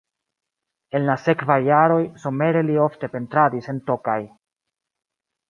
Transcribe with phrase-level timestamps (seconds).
[0.99, 4.19] En la sekvaj jaroj somere li ofte pentradis en Tokaj.